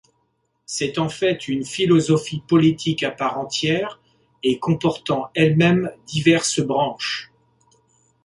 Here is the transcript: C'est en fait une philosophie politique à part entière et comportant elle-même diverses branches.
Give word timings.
C'est 0.65 0.97
en 0.97 1.09
fait 1.09 1.47
une 1.47 1.63
philosophie 1.63 2.41
politique 2.47 3.03
à 3.03 3.11
part 3.11 3.37
entière 3.37 4.01
et 4.41 4.57
comportant 4.57 5.29
elle-même 5.35 5.91
diverses 6.07 6.59
branches. 6.59 7.31